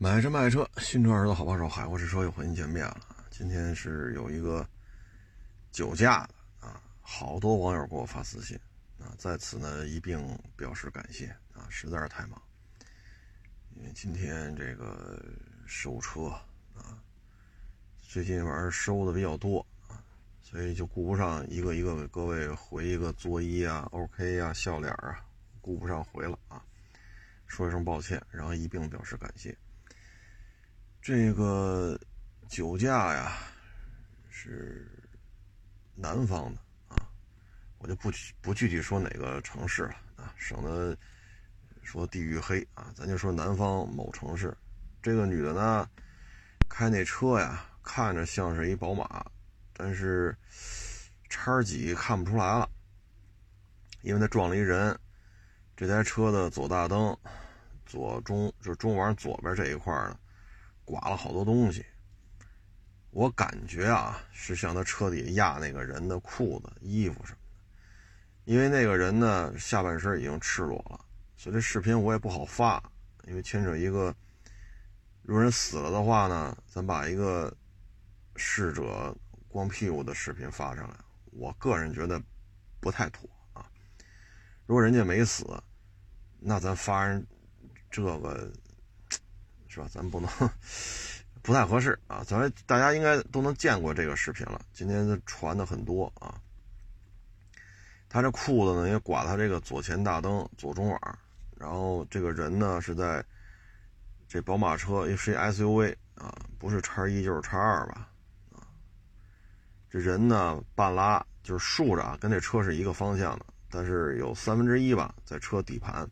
[0.00, 3.00] 买车卖车，新车儿子好帮手，海阔试车又和您见面了。
[3.30, 4.64] 今天是有一个
[5.72, 8.56] 酒驾的啊，好多网友给我发私信
[9.00, 12.40] 啊，在此呢一并表示感谢啊，实在是太忙，
[13.74, 15.20] 因为今天这个
[15.66, 16.26] 收车
[16.76, 17.02] 啊，
[18.00, 19.98] 最近玩意收的比较多啊，
[20.40, 25.20] 所以就顾不上一个一个给各位回一个作揖啊、OK 啊、笑脸啊，
[25.60, 26.62] 顾不上回了啊，
[27.48, 29.58] 说一声抱歉，然后一并表示感谢。
[31.00, 31.98] 这个
[32.48, 33.38] 酒驾呀，
[34.28, 34.86] 是
[35.94, 37.08] 南方的啊，
[37.78, 38.10] 我就不
[38.40, 40.96] 不具体说哪个城市了啊，省得
[41.82, 44.54] 说地域黑啊，咱就说南方某城市。
[45.00, 45.88] 这个女的呢，
[46.68, 49.24] 开那车呀，看着像是一宝马，
[49.72, 50.36] 但是
[51.30, 52.68] 叉几看不出来了，
[54.02, 54.98] 因为她撞了一人。
[55.74, 57.16] 这台车的左大灯、
[57.86, 60.18] 左中就是中网左边这一块呢。
[60.88, 61.84] 刮了好多东西，
[63.10, 70.98] 我感觉啊是像他车底压那个人的裤子、衣服什么的，因为那个人呢下半身已经赤裸了，
[71.36, 72.82] 所以这视频我也不好发，
[73.26, 74.14] 因为牵扯一个，
[75.20, 77.54] 如果人死了的话呢，咱把一个
[78.36, 79.14] 逝者
[79.46, 80.96] 光屁股的视频发上来，
[81.32, 82.18] 我个人觉得
[82.80, 83.68] 不太妥啊。
[84.64, 85.44] 如果人家没死，
[86.38, 87.26] 那咱发人
[87.90, 88.50] 这个。
[89.68, 89.86] 是吧？
[89.90, 90.28] 咱不能
[91.40, 92.22] 不太合适啊！
[92.26, 94.60] 咱大家应该都能见过这个视频了。
[94.72, 96.34] 今天传的很多啊。
[98.08, 101.18] 他这裤子呢也刮他这个左前大灯、左中网，
[101.56, 103.24] 然后这个人呢是在
[104.26, 108.08] 这宝马车，是一 SUV 啊，不是叉一就是叉二吧？
[108.52, 108.66] 啊，
[109.88, 116.06] 这人呢半拉就是竖着啊，跟这车是一个方向的，但是有三分之一吧在车底盘，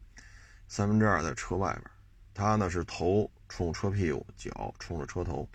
[0.68, 1.90] 三分之二在车外边。
[2.32, 3.30] 他呢是头。
[3.48, 5.48] 冲车屁股，脚冲着车头，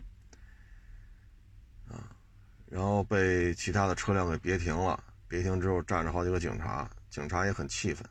[1.88, 2.16] 啊，
[2.68, 5.04] 然后被其他的车辆给别停了。
[5.28, 8.06] 别停之后，站着好几个警察，警察也很气愤，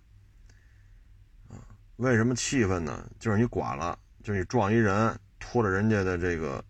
[1.50, 1.60] 啊，
[1.96, 3.10] 为什么气愤呢？
[3.18, 6.64] 就是你剐了，就是你撞一人，拖着人家的这个，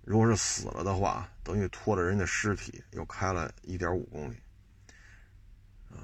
[0.00, 4.36] 如果是死了的话，等于拖着人家尸体又开了一点五公里，
[5.90, 6.02] 啊，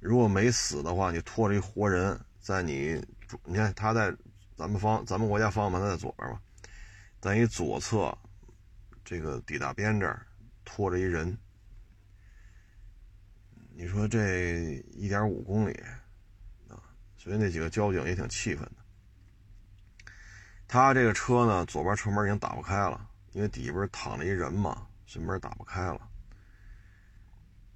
[0.00, 3.00] 如果没死的话，你拖着一活人，在你，
[3.44, 4.12] 你看他在。
[4.56, 6.40] 咱们方，咱们国家方向盘在左边嘛，
[7.20, 8.16] 在一左侧
[9.04, 10.26] 这个底大边这儿
[10.64, 11.36] 拖着一人，
[13.74, 15.72] 你说这一点五公里
[16.70, 16.80] 啊，
[17.18, 20.02] 所以那几个交警也挺气愤的。
[20.66, 26.00] 他这个车呢，左边车门已经打不开了，因为底边躺着一人嘛，所以门打不开了。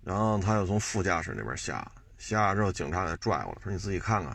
[0.03, 4.35] 然后他又从副驾驶那边下了，下来之后警察给他拽过来，说：“你自己看看，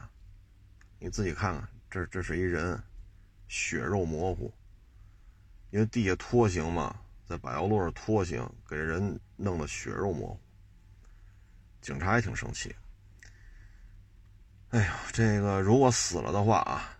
[1.00, 2.78] 你自己看看。”这这是一人，
[3.48, 4.52] 血肉模糊，
[5.70, 6.94] 因为地下拖行嘛，
[7.26, 10.40] 在柏油路上拖行，给人弄得血肉模糊。
[11.80, 12.76] 警察也挺生气。
[14.72, 16.98] 哎呀，这个如果死了的话啊，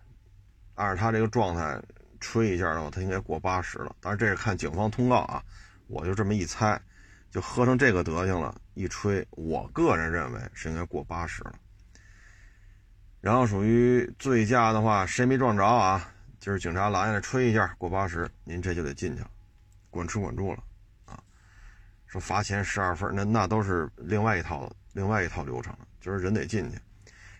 [0.76, 1.78] 按照他这个状态，
[2.22, 3.94] 吹一下的话，他应该过八十了。
[4.00, 5.44] 但是这是看警方通告啊，
[5.88, 6.82] 我就这么一猜，
[7.30, 11.60] 就喝成这个德行了，一吹，我个人认为是应该过八十了。
[13.26, 16.14] 然后属于醉驾的话，谁没撞着啊？
[16.40, 19.32] 就是警察拦下来吹一下，过八十，您这就得进去了，
[19.90, 20.64] 管吃管住了，
[21.06, 21.20] 啊，
[22.06, 26.80] 说罚钱十二分，那那都是另外一套另外一套流程，就是人得进去。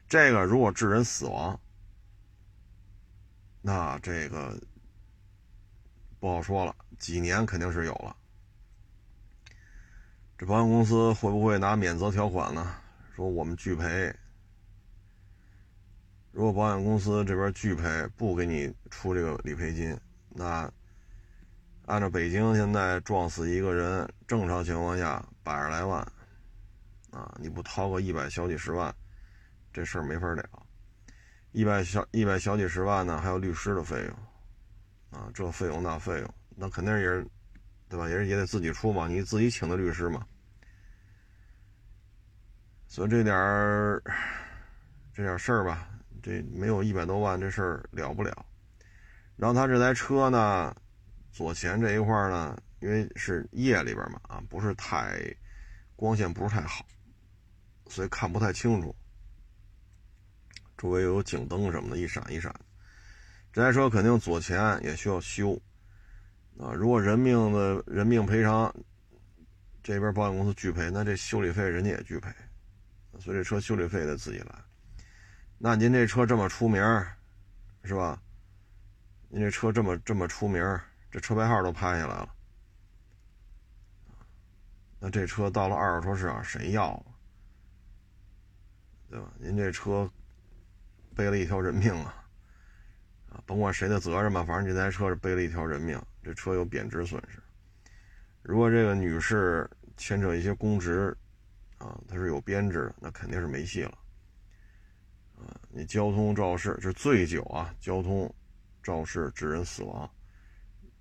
[0.10, 1.60] 这个如果致人死亡，
[3.62, 4.60] 那这个
[6.20, 8.16] 不好说了，几年肯定是有了。
[10.36, 12.76] 这保险公司会不会拿免责条款呢？
[13.16, 14.12] 说我们拒赔。
[16.36, 19.98] 如果保险公司这边拒赔，不给你出这个理赔金，
[20.28, 20.70] 那
[21.86, 26.02] 按照北京现在撞死一个人，正常情况下百十来万，
[27.10, 28.94] 啊，你不掏个一百小几十万，
[29.72, 30.44] 这事儿没法了。
[31.54, 37.26] 一百小一百小几十万呢，还有律师的费用，啊，这费用那费用，那肯定也是，
[37.88, 38.10] 对吧？
[38.10, 40.28] 也是也得自己出嘛，你自己请的律师嘛。
[42.90, 44.04] 所以这点儿，
[45.14, 45.88] 这点事儿吧。
[46.26, 48.46] 这没有一百多万，这事儿了不了。
[49.36, 50.76] 然后他这台车呢，
[51.32, 55.22] 左前这一块呢，因为是夜里边嘛，啊，不是太
[55.96, 56.84] 光线不是太好，
[57.90, 58.96] 所以看不太清楚。
[60.76, 62.52] 周围有警灯什么的，一闪一闪。
[63.54, 65.54] 这台车肯定左前也需要修
[66.58, 66.74] 啊。
[66.74, 68.74] 如果人命的人命赔偿
[69.84, 72.34] 这边保险公司拒赔，那这修理费人家也拒赔，
[73.20, 74.56] 所以这车修理费得自己来。
[75.58, 76.82] 那您这车这么出名
[77.84, 78.22] 是吧？
[79.30, 80.62] 您这车这么这么出名，
[81.12, 82.30] 这车牌号都拍下来了，
[85.00, 87.06] 那这车到了二手车市场谁要啊？
[89.10, 89.32] 对吧？
[89.40, 90.10] 您这车
[91.16, 92.28] 背了一条人命啊！
[93.30, 97.42] 啊，甭管谁的责任吧，反正这台车是背了一条人命，这车有贬值损失。
[98.42, 101.16] 如果这个女士牵扯一些公职，
[101.78, 103.98] 啊，她是有编制，那肯定是没戏了。
[105.70, 108.34] 你交通肇事是醉酒啊，交通
[108.82, 110.10] 肇事致人死亡，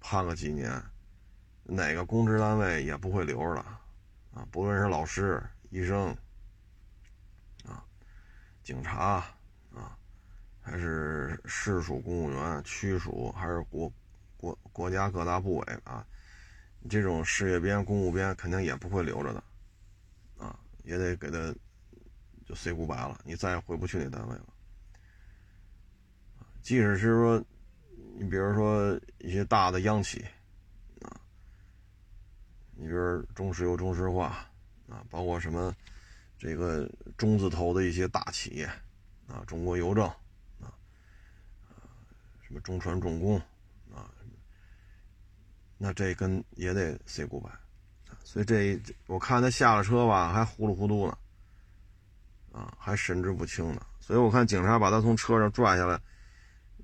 [0.01, 0.83] 判个几年，
[1.63, 3.61] 哪个公职单位也不会留着的，
[4.35, 6.09] 啊，不论是老师、医生
[7.65, 7.85] 啊。
[8.63, 9.25] 警察
[9.73, 9.97] 啊，
[10.61, 13.93] 还是市属公务员、区属，还是国
[14.37, 16.07] 国国家各大部委啊，
[16.89, 19.45] 这种事业编、公务编肯定也不会留着的，
[20.39, 21.55] 啊，也得给他
[22.45, 24.47] 就 say goodbye 了，你再也回不去那单位了。
[26.63, 27.45] 即使是说，
[28.17, 30.25] 你比如说一些大的央企
[31.03, 31.21] 啊，
[32.77, 34.47] 你比如中石油、中石化
[34.89, 35.75] 啊，包括什么。
[36.37, 36.87] 这个
[37.17, 38.67] 中字头的一些大企业，
[39.27, 40.05] 啊，中国邮政，
[40.61, 40.69] 啊，
[42.43, 43.39] 什么中船重工，
[43.91, 44.11] 啊，
[45.79, 47.51] 那这跟也得 say goodbye，
[48.25, 51.17] 所以这我看他下了车吧，还糊里糊涂呢，
[52.55, 53.85] 啊，还神志不清呢。
[53.99, 56.01] 所以我看警察把他从车上拽下来，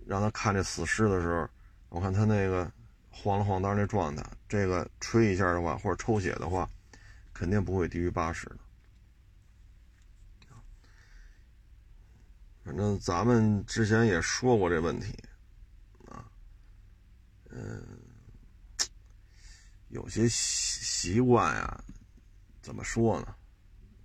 [0.04, 1.48] 让他看这死尸的时候，
[1.88, 2.70] 我看他那个
[3.08, 6.68] 晃了晃荡那状态，这个吹一下的话，或者抽血的话，
[7.32, 8.58] 肯定不会低于八十的。
[12.64, 15.16] 反正咱们之前也说过这问题，
[16.08, 16.24] 啊，
[17.50, 17.82] 嗯，
[19.88, 21.84] 有些习习惯呀，
[22.60, 23.34] 怎么说呢？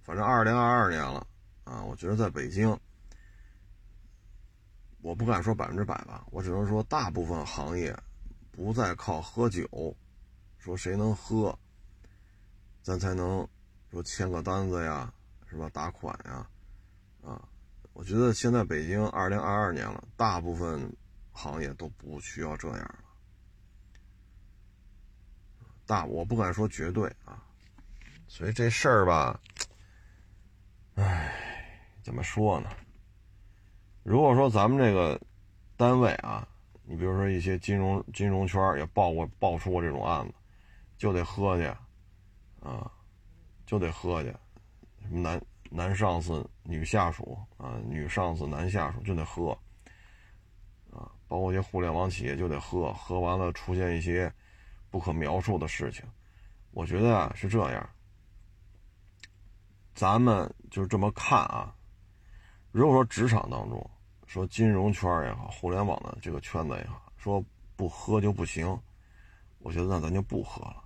[0.03, 1.25] 反正二零二二年了，
[1.65, 2.79] 啊，我觉得在北京，
[5.01, 7.95] 我不敢说百分之百吧，我只能说大部分行业
[8.51, 9.93] 不再靠喝酒，
[10.57, 11.59] 说谁能喝，
[12.81, 13.47] 咱才能
[13.91, 15.13] 说签个单子呀，
[15.49, 15.69] 是吧？
[15.73, 16.47] 打款呀，
[17.21, 17.49] 啊。
[17.93, 20.93] 我觉得现在北京二零二二年了，大部分
[21.31, 22.99] 行业都不需要这样了。
[25.85, 27.41] 大我不敢说绝对啊，
[28.27, 29.39] 所以这事儿吧，
[30.95, 31.34] 唉，
[32.05, 32.69] 怎么说呢？
[34.03, 35.19] 如果说咱们这个
[35.75, 36.47] 单位啊，
[36.83, 40.33] 你比如说一些金融金融圈也报过爆出过这种案子，
[40.99, 41.65] 就得喝去
[42.61, 42.91] 啊，
[43.65, 44.29] 就得喝去，
[45.01, 45.41] 什么男。
[45.71, 49.49] 男上司、女下属啊，女上司、男下属就得喝，
[50.91, 54.31] 啊，包括一些互联网企业就得喝，喝完了出现一些
[54.91, 56.05] 不可描述的事情。
[56.71, 57.89] 我觉得啊是这样，
[59.95, 61.74] 咱们就这么看啊。
[62.75, 63.89] 如果说职场当中，
[64.27, 67.41] 说金融圈也好，互联网的这个圈子也好，说
[67.77, 68.77] 不喝就不行，
[69.59, 70.83] 我觉得那咱就不喝了。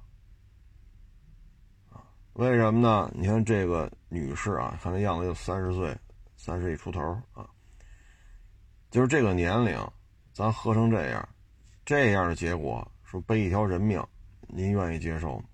[2.33, 3.11] 为什么呢？
[3.15, 5.97] 你看这个女士啊，看这样子就三十岁，
[6.37, 7.01] 三十一出头
[7.33, 7.49] 啊，
[8.91, 9.75] 就是这个年龄，
[10.31, 11.27] 咱喝成这样，
[11.83, 13.99] 这样的结果，说背一条人命，
[14.41, 15.45] 您愿意接受吗？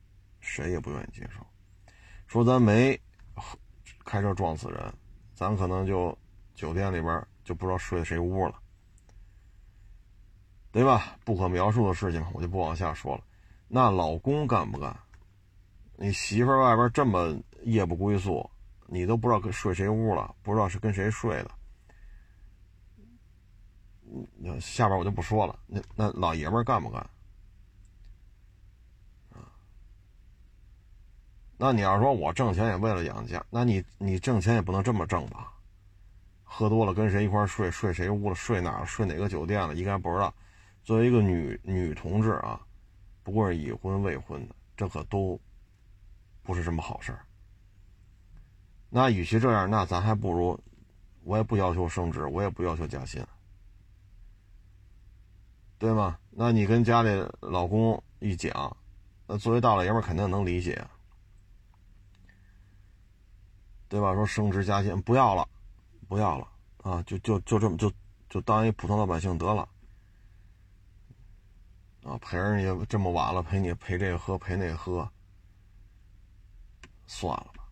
[0.42, 1.40] 谁也不愿意接受。
[2.28, 3.00] 说咱没
[4.04, 4.94] 开车撞死人，
[5.34, 6.16] 咱可能就
[6.56, 8.56] 酒店里边就不知道睡谁屋了，
[10.72, 11.18] 对吧？
[11.24, 13.24] 不可描述的事情，我就不往下说了。
[13.68, 14.98] 那老公干不干？
[15.98, 18.50] 你媳妇外边这么夜不归宿，
[18.88, 21.52] 你都不知道跟睡谁屋了，不知道是跟谁睡的。
[24.38, 25.60] 那下边我就不说了。
[25.68, 27.10] 那那老爷们干不干？
[31.58, 35.54] 那你要说我挣钱也为了养家，那你你挣钱也不能这么挣吧？
[36.46, 40.34] 喝多了跟谁一块睡，睡谁屋了，睡哪了，睡哪个酒店了，应该不知道。
[40.84, 42.62] 作为一个女女同志啊，
[43.24, 45.38] 不管是已婚未婚的，这可都。
[46.44, 47.26] 不是什么好事儿。
[48.88, 50.60] 那与其这样，那咱还不如，
[51.24, 53.26] 我也不要求升职，我也不要求加薪，
[55.80, 56.20] 对吗？
[56.30, 57.10] 那你跟家里
[57.40, 58.78] 老公一讲，
[59.26, 60.88] 那作为大老爷们肯定能理解，
[63.90, 64.14] 对吧？
[64.14, 65.50] 说升职加薪不要了，
[66.08, 66.48] 不要了
[66.84, 67.02] 啊！
[67.04, 67.92] 就就就这么就
[68.30, 69.68] 就当一普通老百姓得了
[72.04, 72.18] 啊！
[72.22, 75.10] 陪人家这么晚了，陪你陪这个喝，陪那个喝。
[77.08, 77.64] 算了吧，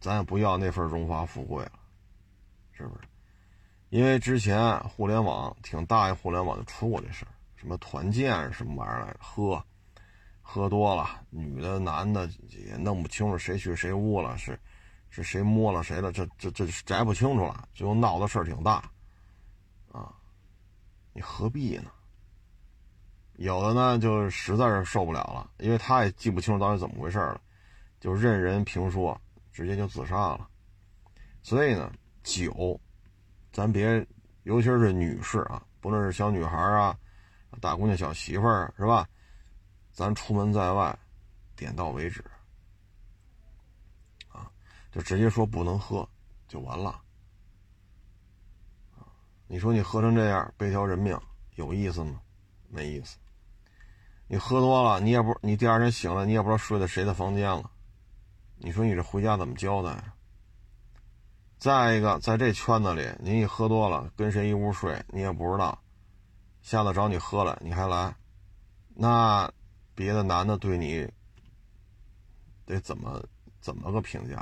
[0.00, 1.72] 咱也不要那份荣华富贵了，
[2.72, 3.02] 是不是？
[3.90, 9.16] 因为之前互联网挺大一互联网就出过这事儿，什么团建什么玩意儿来？
[9.20, 9.62] 喝，
[10.42, 14.58] 喝多了，女的男的也弄不清楚谁去谁屋了，是
[15.16, 18.82] 是谁摸了谁了，这这这摘不清楚了，最后闹的事儿挺大，
[19.90, 20.12] 啊，
[21.14, 21.90] 你何必呢？
[23.36, 27.40] 有的呢就实在是受不了了，因为他也记不清楚到底怎么回事了，
[27.98, 29.18] 就任人评说，
[29.52, 30.46] 直接就自杀了。
[31.42, 31.90] 所以呢，
[32.22, 32.78] 酒，
[33.52, 34.06] 咱别，
[34.42, 36.94] 尤其是女士啊，不论是小女孩啊、
[37.58, 39.08] 大姑娘、小媳妇儿，是吧？
[39.92, 40.98] 咱出门在外，
[41.54, 42.22] 点到为止，
[44.96, 46.08] 就直接说不能喝，
[46.48, 47.02] 就完了。
[49.46, 51.20] 你说你喝成这样，背条人命，
[51.56, 52.18] 有意思吗？
[52.70, 53.18] 没意思。
[54.26, 57.70] 你喝多了，你也不，你第二天醒了，你也不知道睡在谁的房间了。
[58.56, 60.02] 你说你这回家怎么交代？
[61.58, 65.78] 再一个，在这圈子里，你一喝多了，跟谁一屋睡，你也不知道。
[66.62, 68.16] 下次找你喝了，你还来，
[68.94, 69.52] 那
[69.94, 71.06] 别的男的对你
[72.64, 73.22] 得怎么
[73.60, 74.36] 怎么个评价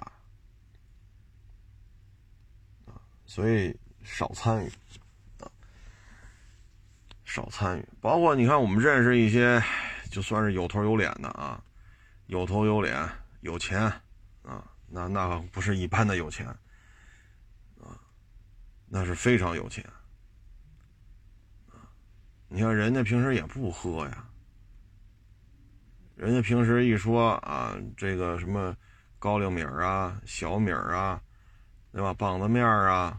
[2.86, 3.02] 啊？
[3.26, 4.68] 所以少参与。
[5.38, 5.50] 啊
[7.26, 9.60] 少参与，包括你看，我们认识一些，
[10.08, 11.60] 就算是有头有脸的啊，
[12.26, 13.08] 有头有脸、
[13.40, 13.80] 有钱
[14.42, 16.46] 啊，那那不是一般的有钱
[17.80, 17.98] 啊，
[18.86, 19.84] 那是非常有钱
[21.72, 21.90] 啊。
[22.46, 24.28] 你看人家平时也不喝呀，
[26.14, 28.76] 人家平时一说啊，这个什么
[29.18, 31.20] 高粱米啊、小米啊，
[31.94, 32.12] 对吧？
[32.12, 33.18] 棒子面啊，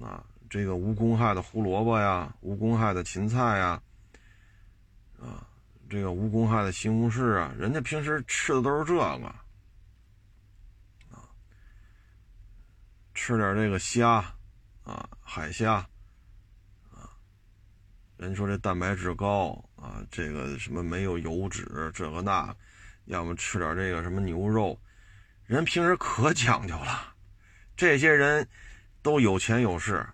[0.00, 0.24] 啊。
[0.48, 3.82] 这个无公害的胡萝卜呀，无公害的芹菜呀，
[5.20, 5.44] 啊，
[5.90, 9.26] 这个无公害的西红柿啊，人家平时吃的都是这个，
[11.10, 11.28] 啊，
[13.12, 14.24] 吃点这个虾，
[14.84, 15.84] 啊，海虾，
[16.92, 17.10] 啊，
[18.16, 22.54] 人说这蛋白质高啊，这个什么没有油脂，这个那，
[23.06, 24.80] 要么吃点这个什么牛肉，
[25.44, 27.15] 人平时可讲究了，
[27.76, 28.48] 这些人
[29.02, 30.06] 都有钱有势。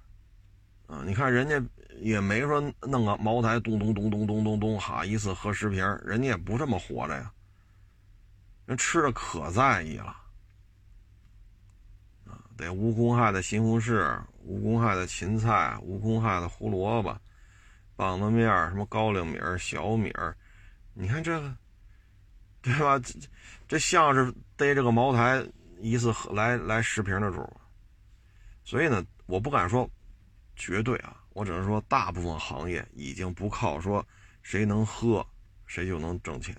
[0.89, 1.63] 啊，你看人家
[2.01, 7.33] 也没说弄个茅台咚咚咚咚咚咚咚，哈，一次喝十瓶，人家也不这么活着呀。
[8.67, 10.15] 人吃的可在意了，
[12.27, 17.19] 啊，得无公害的西红柿，无公害的芹菜，无公害的胡萝卜，
[17.97, 20.13] 棒子面什么高粱米小米
[20.93, 21.57] 你看这个，
[22.61, 22.99] 对吧？
[22.99, 23.19] 这
[23.67, 25.43] 这像是逮这个茅台
[25.83, 27.47] 一次喝来来十瓶的主，
[28.65, 29.91] 所以呢，我不敢说。
[30.55, 31.17] 绝对啊！
[31.31, 34.07] 我只能说，大部分行业已经不靠说
[34.43, 35.27] 谁能喝，
[35.67, 36.55] 谁就能挣钱。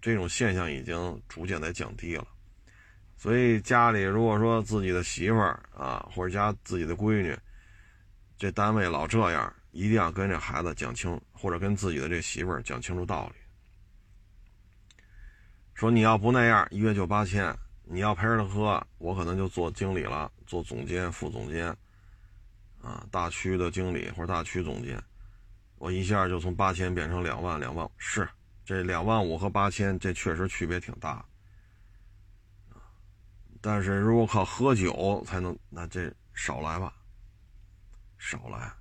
[0.00, 2.26] 这种现象已经逐渐在降低了。
[3.18, 7.38] 所以家里如果说自己的媳妇儿啊，或者家自己的闺女，
[8.38, 13.41] 这单位老这样，一定要跟这孩子讲清，或者跟自己的这媳妇儿讲清楚道理。
[15.82, 17.52] 说你要不那样，一月就八千。
[17.82, 21.76] 你要陪着他喝，我可能就做经理了，做总监、副总监，
[22.80, 25.02] 啊，大区的经理或者大区总监，
[25.78, 28.28] 我一下就从八千变成两万，两万是
[28.64, 31.24] 这两万五和八千，这确实区别挺大，
[33.60, 36.94] 但是如果靠喝酒才能，那这少来吧，
[38.18, 38.72] 少来，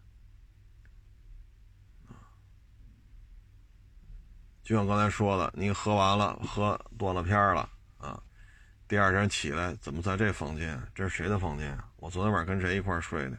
[4.63, 8.21] 就像刚才说的，你喝完了，喝断了片了啊。
[8.87, 10.81] 第二天起来，怎么在这房间？
[10.93, 11.77] 这是谁的房间？
[11.97, 13.37] 我昨天晚上跟谁一块睡的？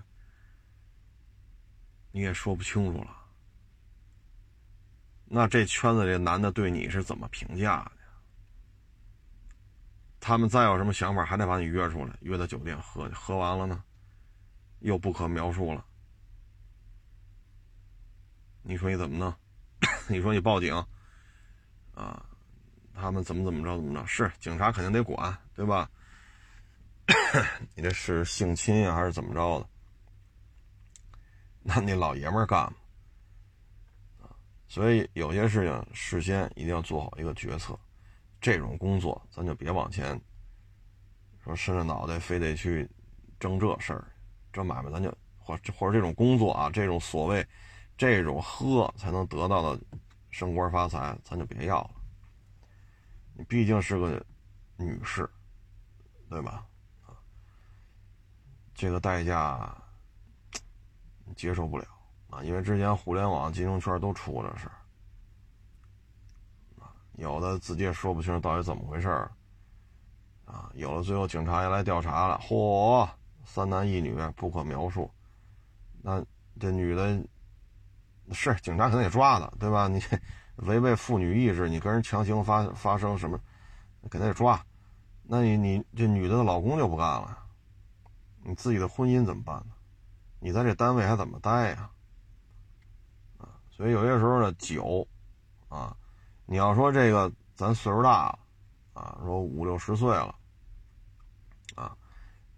[2.10, 3.16] 你也说不清楚了。
[5.24, 7.92] 那这圈子里男的对你是怎么评价的？
[10.20, 13.08] 他们再有什么想法，还得把你约出来，约到酒店喝。
[13.14, 13.82] 喝完了呢，
[14.80, 15.84] 又不可描述了。
[18.62, 19.34] 你说你怎么弄？
[20.08, 20.74] 你说你报警？
[21.94, 22.24] 啊？
[22.94, 24.06] 他们怎么怎么着怎么着？
[24.06, 25.90] 是警察肯定得管，对吧？
[27.74, 29.68] 你这是性侵呀，还是怎么着的？
[31.62, 32.74] 那你老爷们儿干吗？
[34.68, 37.78] 所以有些事情事先一定要做好一个决策。
[38.40, 40.20] 这种工作咱就别往前
[41.44, 42.88] 说，伸着脑袋非得去
[43.40, 44.04] 争这事儿。
[44.52, 47.46] 这买卖咱就或或者这种工作啊，这种所谓
[47.96, 49.80] 这种喝才能得到的
[50.32, 51.90] 升官发财，咱就别要了。
[53.34, 54.20] 你毕竟是个
[54.76, 55.30] 女士，
[56.28, 56.66] 对吧？
[58.74, 59.72] 这个代价
[61.36, 61.86] 接受不了
[62.30, 62.42] 啊！
[62.42, 64.68] 因为之前互联网金融圈都出过这事，
[67.12, 69.30] 有的自己也说不清到底怎么回事儿
[70.46, 73.08] 啊，有的最后警察也来调查了，嚯，
[73.44, 75.08] 三男一女不可描述。
[76.00, 76.24] 那
[76.58, 77.22] 这女的，
[78.32, 79.88] 是警察肯定得抓的，对吧？
[79.88, 80.02] 你。
[80.56, 83.40] 违背妇女意志，你跟人强行发发生什么，
[84.10, 84.62] 肯定得抓，
[85.22, 87.36] 那你你这女的的老公就不干了，
[88.44, 89.72] 你自己的婚姻怎么办呢？
[90.38, 91.90] 你在这单位还怎么待呀？
[93.38, 95.08] 啊，所以有些时候呢，酒，
[95.68, 95.96] 啊，
[96.44, 98.38] 你要说这个咱岁数大了，
[98.92, 100.34] 啊，说五六十岁了，
[101.74, 101.96] 啊，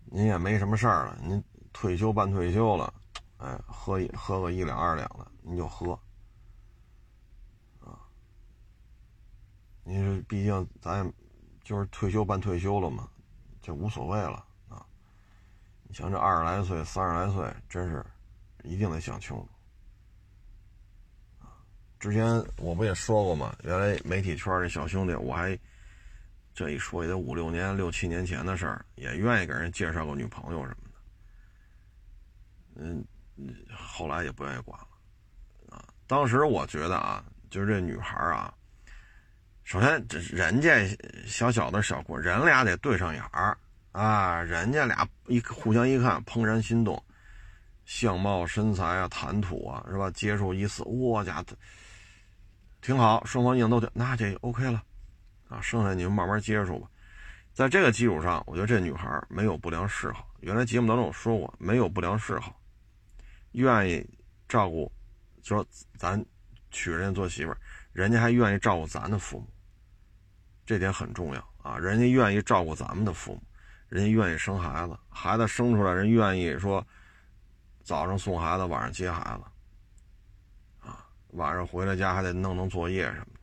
[0.07, 2.93] 您也没什么事儿了，您退休半退休了，
[3.39, 5.93] 哎，喝一喝个一两二两的，您就喝，
[7.81, 8.01] 啊，
[9.85, 11.13] 你毕竟咱也
[11.63, 13.07] 就是退休半退休了嘛，
[13.61, 14.87] 就无所谓了啊。
[15.83, 18.03] 你像这二十来岁、三十来岁，真是
[18.63, 19.47] 一定得想清楚。
[21.99, 23.55] 之前我不也说过吗？
[23.65, 25.59] 原来媒体圈这小兄弟，我还
[26.55, 30.95] 这一说也得五六年、六七年前的事儿，也愿意给人介绍个女朋友什么的。
[32.77, 33.07] 嗯，
[33.77, 34.89] 后来也不愿意管了。
[36.07, 38.53] 当时我觉得啊，就是这女孩啊，
[39.63, 40.87] 首先这人家
[41.27, 43.57] 小小的小姑，人俩得对上眼儿
[43.93, 47.03] 啊，人家俩一互相一看，怦然心动，
[47.85, 50.11] 相貌、身材啊、谈吐啊，是吧？
[50.11, 51.57] 接触一次，我家的。
[52.83, 54.83] 挺好，双方硬都挺，那这 OK 了，
[55.49, 56.89] 啊，剩下你们慢慢接触吧。
[57.55, 60.29] 在这个基础上，我觉得这女孩没有不良嗜好。
[60.41, 62.61] 原来节目当中我说过，没有不良嗜好，
[63.53, 64.05] 愿意
[64.49, 64.93] 照顾，
[65.45, 65.65] 说
[65.97, 66.25] 咱
[66.71, 67.59] 娶人家做媳妇儿，
[67.93, 69.47] 人家还愿意照顾咱的父母，
[70.67, 71.79] 这点很重要啊。
[71.79, 73.43] 人家愿意照顾咱们的父母，
[73.89, 76.85] 人家愿意生孩子，孩子生出来人愿意说
[77.83, 79.45] 早上送孩子，晚上接孩子。
[80.89, 83.41] 啊晚上回了家还得弄弄作业什么的，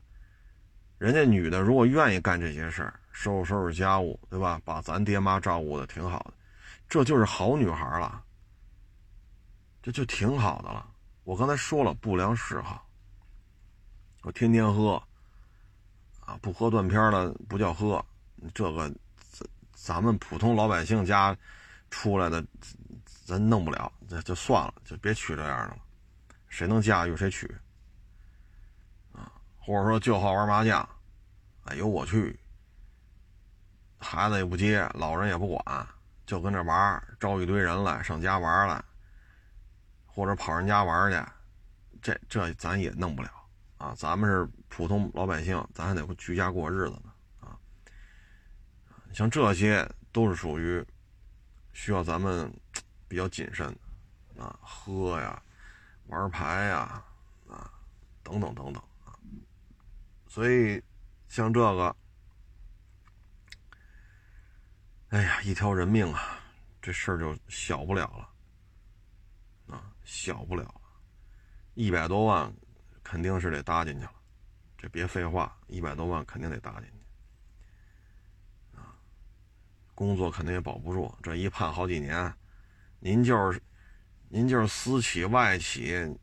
[0.98, 4.62] 人家女的如果愿意干这些事儿，收拾收拾家务，对吧？
[4.66, 6.34] 把咱爹妈照顾的挺好的，
[6.90, 8.24] 这就是好女孩了，
[9.84, 10.91] 这就挺好的了。
[11.24, 12.86] 我刚才说了不良嗜好，
[14.24, 15.02] 我天天喝，
[16.26, 18.04] 啊，不喝断片了不叫喝，
[18.54, 18.90] 这个
[19.32, 21.38] 咱咱们普通老百姓家
[21.92, 22.44] 出来的，
[23.26, 25.78] 咱弄不了，这就算了，就别娶这样的了，
[26.48, 27.46] 谁能驾驭谁娶。
[29.14, 30.88] 啊或者说就好玩麻将，
[31.66, 32.38] 哎呦我去，
[34.00, 35.88] 孩子也不接，老人也不管，
[36.26, 38.84] 就跟这玩，招一堆人来上家玩来，
[40.14, 41.32] 或者跑人家玩去，
[42.02, 43.30] 这这咱也弄不了
[43.78, 43.96] 啊！
[43.98, 47.58] 咱们是普通老百姓，咱还得居家过日子呢啊！
[49.14, 50.86] 像这些都是属于
[51.74, 52.52] 需要咱们
[53.08, 53.68] 比较谨慎
[54.36, 55.42] 的啊，喝呀，
[56.08, 57.04] 玩牌呀，
[57.48, 57.72] 啊，
[58.22, 59.16] 等等等等啊。
[60.28, 60.82] 所以，
[61.28, 61.96] 像这个，
[65.10, 66.40] 哎呀，一条人命啊，
[66.82, 68.30] 这事儿就小不了了，
[70.04, 70.82] 小不了，
[71.74, 72.54] 一百多万
[73.04, 74.14] 肯定是得搭进去了，
[74.78, 78.96] 这别废话，一百多万肯定得搭进去，啊，
[79.96, 82.34] 工作肯定也保不住，这一判好几年，
[83.00, 83.62] 您就是，
[84.30, 86.16] 您就是私企外企，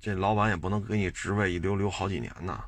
[0.00, 2.64] 这老板也不能给你职位一留留好几年呢。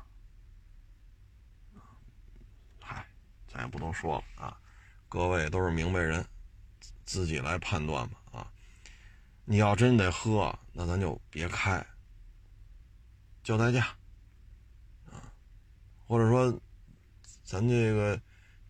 [3.47, 4.59] 咱也不能说了啊，
[5.07, 6.25] 各位都是明白人，
[7.05, 8.17] 自己来判断吧。
[9.45, 11.85] 你要真得喝，那咱就别开，
[13.43, 13.85] 叫代驾。
[15.11, 15.21] 啊，
[16.07, 16.59] 或者说
[17.43, 18.19] 咱这个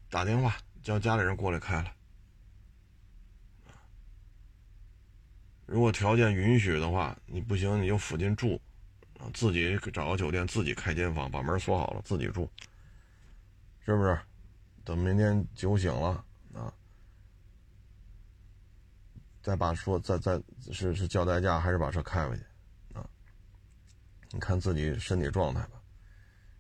[0.10, 1.92] 打电话叫家里人过来开了。
[5.66, 8.62] 如果条件允许的话，你不行你就附近住，
[9.18, 12.50] 啊，自己找个酒店自己开间房，把门锁好了自己住，
[13.86, 14.20] 是不是？
[14.84, 16.72] 等明天酒醒了啊，
[19.46, 22.44] 再把说再再是是叫代驾还是把车开回去
[22.96, 23.06] 啊？
[24.32, 25.80] 你看自己身体状态吧。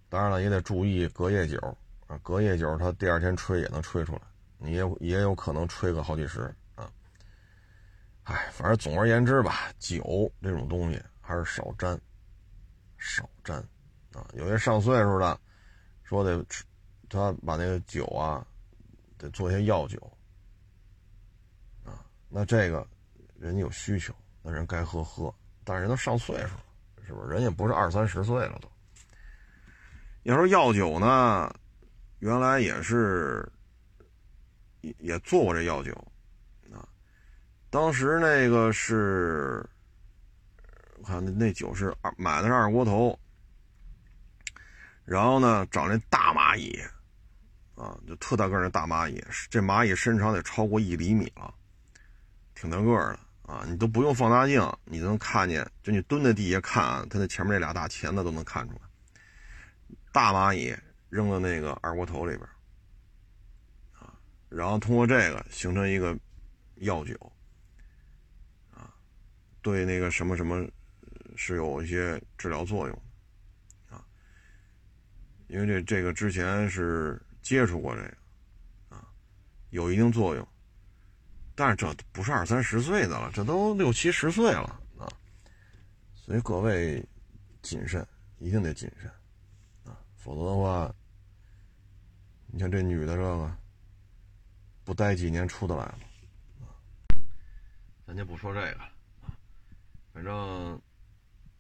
[0.08, 1.58] 当然了，也得注意隔夜酒
[2.06, 4.21] 啊，隔夜酒它第二天吹也能吹出来，
[4.60, 6.41] 你也也有可能吹个好几十
[6.76, 6.88] 啊。
[8.26, 12.00] 哎，反正总而言之吧，酒这种东西还是少沾，
[13.00, 13.58] 少沾
[14.13, 14.24] 啊。
[14.36, 15.36] 有些上岁数的
[16.04, 16.45] 说得。
[17.08, 18.45] 他把那个酒啊，
[19.15, 20.14] 得做些药酒，
[22.38, 22.86] 那这个
[23.39, 26.65] 人家有需求，那人该喝喝，但是人都上岁数了，
[27.08, 27.30] 是不是？
[27.32, 28.69] 人也不是二三十岁了都。
[30.24, 31.50] 要说药酒呢，
[32.19, 33.50] 原来也是
[34.82, 35.93] 也也做过这药酒，
[36.74, 36.86] 啊，
[37.69, 39.65] 当时那个是，
[40.98, 43.17] 我看那那酒是二买的是二锅头，
[45.06, 46.84] 然后呢找那大蚂蚁。
[47.76, 51.54] 啊，就特大个那大蚂蚁，这蚂蚁身长得超过一厘米了，
[52.56, 53.63] 挺大个儿的啊！
[53.68, 58.80] 你都不用放大镜，你能看见，就你蹲在地下看，它那前面那俩大钳子都能看出来。
[60.12, 60.76] 大蚂蚁
[61.10, 62.48] 扔到那个二锅头里边，
[64.00, 64.18] 啊，
[64.50, 66.18] 然后通过这个形成一个
[66.76, 67.13] 药酒，
[68.74, 68.96] 啊，
[69.62, 70.65] 对那个什么什么
[71.36, 73.02] 是有一些治疗作用
[73.89, 74.04] 啊，
[75.48, 78.18] 因为这这个之前是接触过这个
[78.96, 79.06] 啊，
[79.72, 80.48] 有一定作用，
[81.56, 85.08] 但是这不是二三十岁的了，这都六七十岁了啊，
[86.13, 87.02] 所以各位
[87.62, 88.06] 谨慎，
[88.39, 89.10] 一定得谨慎
[89.86, 90.94] 啊，否则的话，
[92.48, 93.58] 你看这女的这个
[94.84, 96.00] 不待几年出得来吗？
[98.06, 98.80] 咱就不说这个
[99.24, 99.34] 啊，
[100.13, 100.80] 反正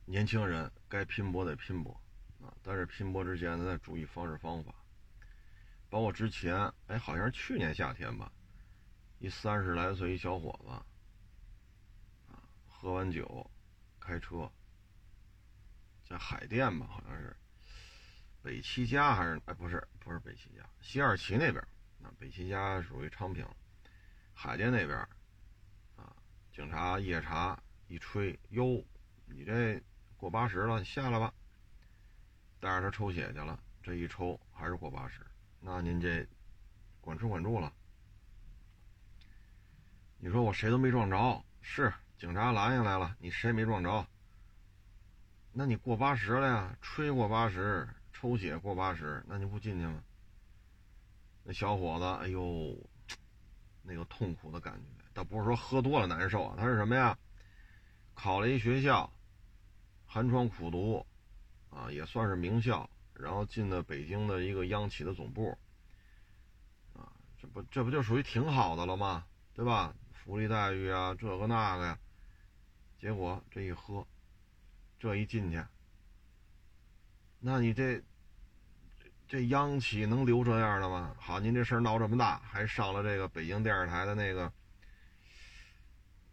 [0.03, 1.97] 年轻人该拼搏得拼搏
[2.41, 4.75] 啊，但是拼搏之前咱得注意方式方法。
[5.89, 8.29] 包括之前，哎，好像是去年夏天吧，
[9.19, 10.69] 一三十来岁一小伙子
[12.31, 13.49] 啊，喝完酒
[13.99, 14.51] 开车，
[16.07, 17.35] 在海淀吧，好像是
[18.41, 21.65] 北七家还是哎，不是不是北七家，西二旗那边
[21.97, 23.47] 那，北七家属于昌平，
[24.33, 25.07] 海淀那边。
[26.51, 28.81] 警察夜查一吹，哟，
[29.25, 29.83] 你这
[30.15, 31.33] 过八十了，你下来吧。
[32.61, 35.19] 带着他抽血去了，这一抽还是过八十，
[35.59, 36.25] 那您这
[37.01, 37.73] 管吃管住了。
[40.25, 44.07] 你说我谁都没撞着，是警察拦下来了，你谁没撞着？
[45.53, 46.75] 那你过八十了呀？
[46.81, 50.01] 吹过八十，抽血过八十，那你不进去吗？
[51.43, 52.75] 那小伙子，哎呦，
[53.83, 55.05] 那个痛苦的感觉。
[55.13, 57.15] 倒不是说喝多了难受啊，他是什么呀？
[58.15, 59.07] 考了一学校，
[60.07, 61.05] 寒窗苦读，
[61.69, 65.55] 啊，也算是名校，然后进了北京的一个央企的总部，
[66.95, 69.23] 啊，这不这不就属于挺好的了吗？
[69.53, 69.93] 对吧？
[70.25, 71.99] 福利待遇啊，这个那个呀，
[72.99, 74.05] 结果这一喝，
[74.99, 75.63] 这一进去，
[77.39, 78.01] 那你这
[79.27, 81.15] 这央企能留这样的吗？
[81.19, 84.51] 好，您这事儿闹这么大，还上了这个北京电视台的那个。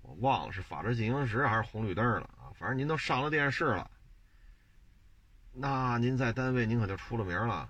[0.00, 2.50] 我忘了是法制进行时还是红绿灯了啊！
[2.58, 3.90] 反正您都上了电视了，
[5.52, 7.68] 那您在单位您可就出了名了，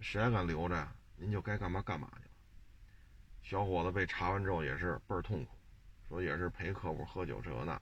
[0.00, 0.94] 谁还敢留着呀？
[1.16, 2.25] 您就该干嘛干嘛去。
[3.48, 5.56] 小伙子被查完之后也是倍儿痛苦，
[6.08, 7.80] 说也是陪客户喝酒这那。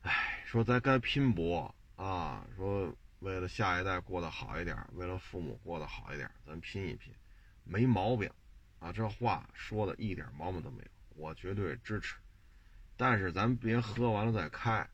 [0.00, 2.42] 哎，说咱该拼搏啊！
[2.56, 7.12] 说为了下一代过得好一点，为了父母过得好一点，咱拼一拼，
[7.64, 8.30] 没毛病
[8.80, 8.90] 啊！
[8.90, 10.90] 这话说的一点毛病都没有。
[11.14, 12.16] 我绝对支持，
[12.96, 14.88] 但是咱别喝完了再开。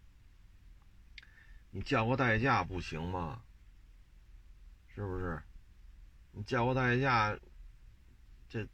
[1.70, 3.40] 你叫个代驾不行吗？
[4.92, 5.40] 是不是？
[6.32, 7.38] 你叫个代驾，
[8.48, 8.66] 这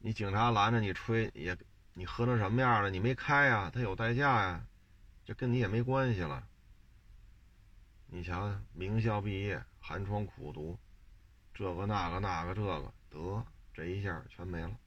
[0.00, 1.56] 你警察拦着你吹也，
[1.94, 2.90] 你喝成什么样了？
[2.90, 4.66] 你没开呀，他有代驾呀，
[5.24, 6.46] 这跟你也没关系了。
[8.06, 10.78] 你瞧，名校毕业，寒窗苦读，
[11.52, 14.78] 这个那个那个这个，得这一下全没了。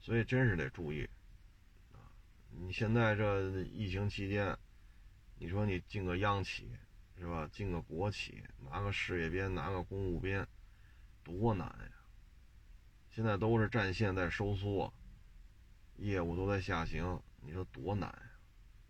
[0.00, 1.06] 所以真是得注意，
[1.92, 2.00] 啊！
[2.50, 4.56] 你现在这疫情期间，
[5.38, 6.70] 你说你进个央企，
[7.18, 7.46] 是吧？
[7.52, 10.48] 进个国企，拿个事业编，拿个公务编，
[11.28, 11.92] 多难呀！
[13.10, 14.90] 现在都是战线在收缩，
[15.96, 18.30] 业务都在下行，你说多难呀？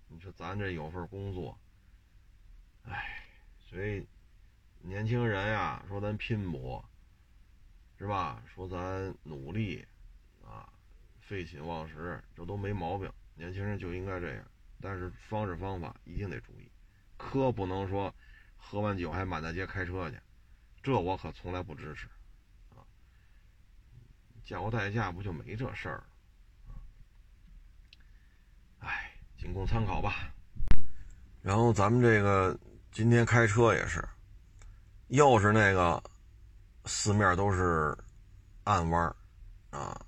[0.06, 1.58] 你说咱这有份工作，
[2.84, 3.24] 哎，
[3.58, 4.06] 所以
[4.82, 6.88] 年轻人呀，说咱拼搏，
[7.98, 8.40] 是吧？
[8.46, 9.84] 说咱努力，
[10.44, 10.72] 啊！
[11.18, 13.12] 废寝忘食，这都没毛病。
[13.34, 14.44] 年轻人就应该这样，
[14.80, 16.70] 但是方式方法一定得注意，
[17.16, 18.14] 可不能说
[18.56, 20.20] 喝完酒还满大街开车去，
[20.84, 22.08] 这我可从来不支持。
[24.48, 26.04] 叫代驾不就没这事儿了？
[28.78, 30.32] 哎，仅供参考吧。
[31.42, 32.58] 然后咱们这个
[32.90, 34.02] 今天开车也是，
[35.08, 36.02] 又是那个
[36.86, 37.94] 四面都是
[38.64, 39.14] 暗弯
[39.68, 40.00] 啊。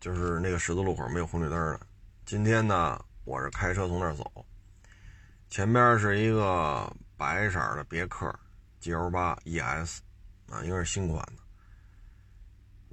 [0.00, 1.86] 就是那个十字路口没有红绿灯的。
[2.24, 4.46] 今天呢，我是开车从那儿走，
[5.50, 8.34] 前边是一个白色的别克
[8.80, 10.00] GL 八 ES，
[10.48, 11.43] 啊，应该是新款的，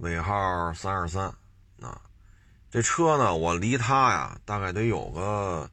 [0.02, 1.26] 尾号三二三。
[1.80, 2.02] 啊，
[2.70, 5.70] 这车呢，我离它呀大概得有个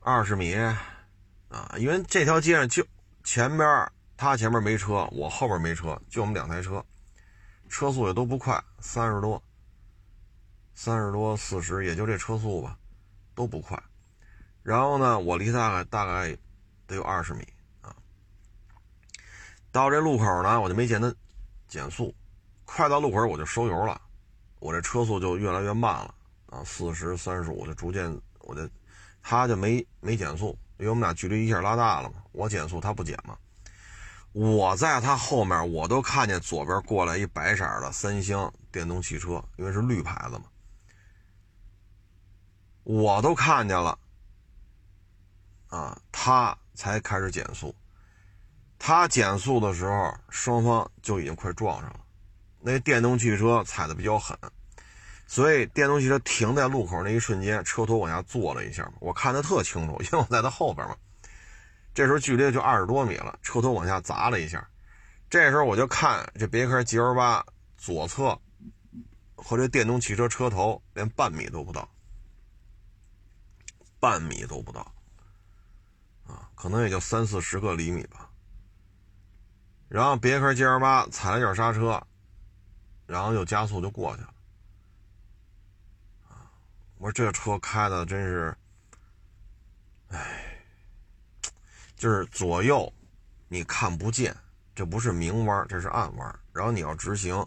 [0.00, 2.84] 二十米，啊，因为这条街上就
[3.22, 6.84] 前边他前面没车，我后边没车，就我们两台车，
[7.68, 9.42] 车速也都不快，三十多。
[10.76, 12.76] 三十多四十，也就这车速吧，
[13.34, 13.80] 都不快。
[14.64, 16.36] 然后呢，我离大概大概
[16.88, 17.46] 得有二十米
[17.80, 17.94] 啊。
[19.70, 21.14] 到这路口呢，我就没见他
[21.68, 22.12] 减速，
[22.74, 24.00] 快到路口我就收油了，
[24.58, 26.12] 我这车速就越来越慢了
[26.46, 28.68] 啊，四十三十五就逐渐，我就
[29.22, 33.38] 他就没没减速，因为我们俩距离一下拉大了嘛，我减速他不减嘛。
[34.32, 40.46] 我在他后面，我都看见左边过来一白色的三厢电动汽车，因为是绿牌子嘛。
[42.82, 43.96] 我都看见了，
[45.68, 47.72] 啊，他才开始减速。
[48.80, 52.00] 他减速的时候，双方就已经快撞上了。
[52.66, 54.34] 那电动汽车踩的比较狠，
[55.26, 60.96] 所以电动汽车停在路口那一瞬间，车头往下坐了一下，我看的特清楚，因为我在他后边嘛。
[61.92, 64.66] 这时候距离就二十多米了，车头往下砸了一下。
[65.28, 67.44] 这时候我就看这别克 GL 八
[67.76, 68.40] 左侧
[69.34, 71.86] 和这电动汽车车头连半米都不到，
[74.00, 74.80] 半米都不到，
[76.26, 78.30] 啊，可能也就三四十个厘米吧。
[79.88, 82.04] 然后别克 GL 八踩了脚刹车，
[83.06, 84.30] 然后又加速就过去了。
[86.98, 88.56] 我说这车开的真是，
[90.08, 90.50] 哎。
[91.96, 92.92] 就是左右，
[93.48, 94.36] 你看不见，
[94.74, 96.38] 这不是明弯，这是暗弯。
[96.52, 97.46] 然后你要直行，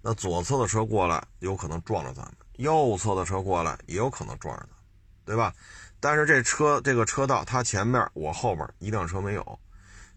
[0.00, 4.76] 那左侧的车过来有可能撞着咱们，右侧的车过来也有可能撞着咱，
[5.24, 5.54] 对吧？
[6.00, 9.60] 但是这车这个车道，它前面我后边一辆车没有，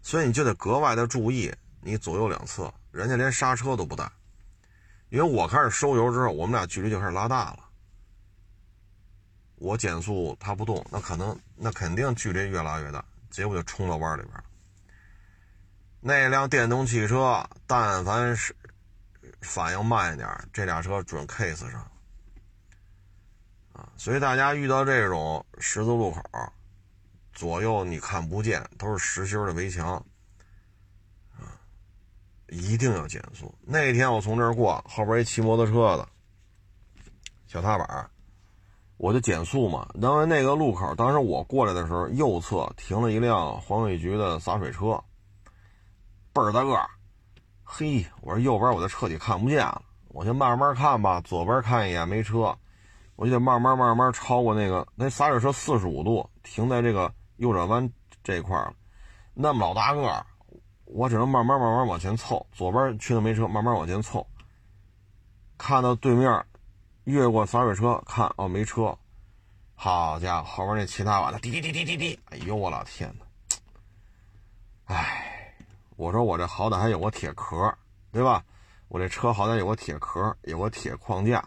[0.02, 4.10] 所以你就得格外的注意你左右两侧，人家连刹车都不带。
[5.16, 7.60] 因为我开始收油之后，我们俩距离就开始拉大了。
[9.54, 13.02] 我减速他不动，那可能那肯定距离越拉越大。
[13.30, 14.44] 结果就冲到弯里边了。
[16.00, 18.54] 那辆电动汽车，但凡是
[19.40, 21.80] 反应慢一点，这俩车准 case 上。
[23.72, 26.22] 啊，所以大家遇到这种十字路口，
[27.32, 30.04] 左右你看不见，都是实心的围墙，
[32.48, 33.52] 一定要减速。
[33.62, 36.08] 那天我从这儿过，后边一骑摩托车的，
[37.46, 38.10] 小踏板。
[38.98, 44.98] 我就减速嘛，因为那个路口，当时我过来的时候，右侧停了一辆环卫局的洒水车，
[46.32, 46.88] 倍儿大个儿。
[47.62, 51.20] 嘿，我说右边我的车体看不见了，我先慢慢看吧。
[51.20, 52.56] 左边看一眼没车，
[53.16, 57.92] 我就得慢慢慢慢超过那个那洒水车四十五度停在这个右转弯
[58.24, 58.72] 这一块儿，
[59.34, 60.24] 那么老大个儿，
[60.86, 62.46] 我只能慢慢慢慢往前凑。
[62.52, 64.26] 左边去的没车，慢慢往前凑，
[65.58, 66.44] 看到对面。
[67.04, 68.98] 越过洒水车看哦没车，
[69.76, 73.24] 好家伙，后边那其他瓦的滴滴滴滴滴滴，哎呦我老天哪！
[74.86, 75.54] 哎，
[75.94, 77.72] 我说我这好歹还有个铁壳，
[78.10, 78.42] 对吧？
[78.88, 81.38] 我这车好歹有个铁壳，有个铁框架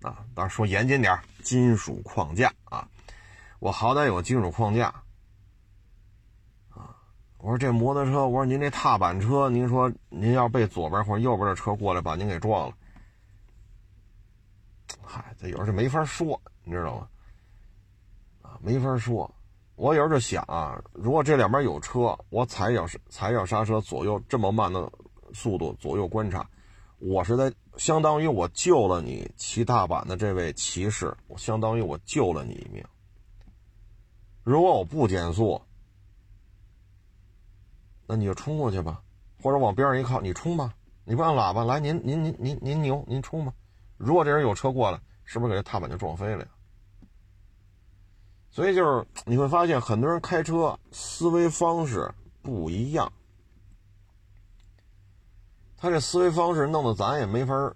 [0.00, 0.24] 啊。
[0.34, 2.88] 当然说严谨点，金属框架啊。
[3.58, 5.03] 我好歹有个金属框架。
[7.44, 12.74] 我说这摩托车，我说您这踏板车，您说您要被左边或者右边的车过来把您给撞了。
[15.02, 17.08] 嗨，这有时候就没法说，你知道吗？
[18.40, 19.30] 啊，没法说。
[19.76, 24.90] 我有时候就想啊，如果这两边有车，我踩脚踩脚刹车，左右这么慢的
[25.34, 26.48] 速度，左右观察，
[26.98, 32.82] 我是在相当于我救了你骑踏板的这位骑士，我相当于我救了你一命。
[34.42, 35.60] 如果我不减速，
[38.06, 39.02] 那你就冲过去吧，
[39.42, 43.52] 或者往边上一靠，你冲吧，你不按喇叭来，您您您您您牛，您冲吧。
[43.96, 46.48] 如果这人有车过来，是不是给这踏板就撞飞了呀？
[48.50, 52.12] 所以就是你会发现，很多人开车思维方式
[52.42, 53.12] 不一样，
[55.76, 57.74] 他这思维方式弄得咱也没法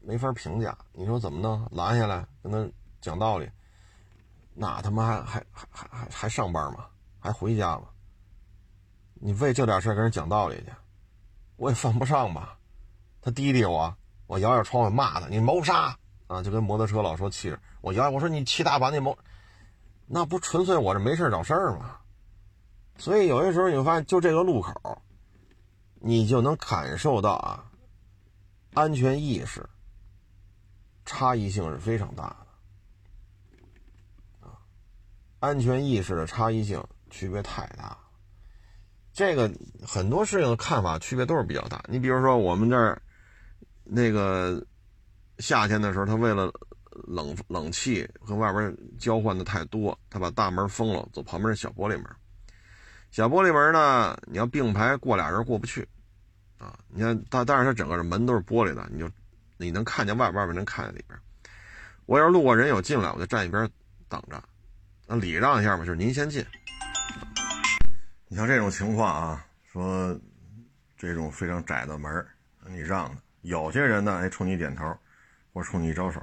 [0.00, 0.76] 没法评价。
[0.92, 1.68] 你说怎么弄？
[1.70, 2.68] 拦下来跟他
[3.00, 3.48] 讲道理，
[4.54, 6.86] 那他妈还还还还还还上班吗？
[7.20, 7.84] 还回家吗？
[9.24, 10.72] 你为这点事跟人讲道理去，
[11.54, 12.58] 我也犯不上吧？
[13.20, 13.96] 他滴滴我。
[14.26, 15.94] 我摇摇窗户骂他，你谋杀
[16.26, 16.42] 啊！
[16.42, 19.18] 就跟摩托车老说气我摇，我说你骑大把你谋，
[20.06, 21.98] 那不纯粹我这没事找事儿吗？
[22.96, 25.02] 所以有些时候你会发现，就这个路口，
[26.00, 27.70] 你就能感受到啊，
[28.72, 29.68] 安全意识
[31.04, 32.34] 差异性是非常大
[34.40, 34.56] 的啊，
[35.40, 37.98] 安全意识的差异性区别太大了。
[39.12, 39.50] 这个
[39.86, 41.82] 很多事情的看法区别都是比较大。
[41.88, 43.00] 你比如说我们这儿。
[43.84, 44.64] 那个
[45.38, 46.50] 夏天的时候，他为了
[47.08, 52.06] 冷冷气和外边交换的太多，他把大门封了，走旁边的小玻璃门。
[53.10, 55.86] 小玻璃门呢，你要并排过俩人过不去
[56.58, 56.78] 啊。
[56.88, 59.10] 你看，但但是它整个的门都是玻璃的，你就
[59.56, 61.18] 你能看见外边外边能看见里边。
[62.06, 63.68] 我要是路过人有进来，我就站一边
[64.08, 64.42] 等着，
[65.08, 66.42] 那礼让一下嘛，就是您先进。
[68.32, 70.18] 你像这种情况啊，说
[70.96, 72.26] 这种非常窄的门，
[72.66, 73.20] 你让他。
[73.42, 74.90] 有些人呢，哎，冲你点头，
[75.52, 76.18] 或冲你招手；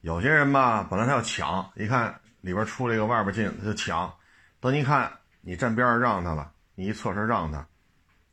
[0.00, 4.12] 有些人吧，本来他要抢，一看里边出来一个，外边进，他就抢。
[4.58, 7.64] 等一看你站边上让他了，你一侧身让他，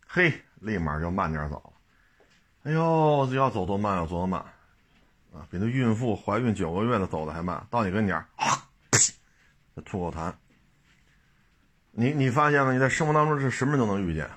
[0.08, 1.72] 嘿，立马就慢点走。
[2.64, 4.44] 哎呦，这要走多慢，要多慢
[5.32, 5.46] 啊！
[5.52, 7.64] 比那孕妇怀孕九个月的走的还慢。
[7.70, 8.68] 到你跟前啊，
[9.86, 10.34] 吐口痰。
[11.92, 12.72] 你你发现吗？
[12.72, 14.30] 你在生活当中是什么人都能遇见，